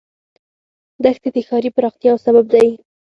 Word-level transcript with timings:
دښتې 1.03 1.29
د 1.35 1.37
ښاري 1.47 1.69
پراختیا 1.75 2.09
یو 2.11 2.17
سبب 2.25 2.45
دی. 2.53 2.67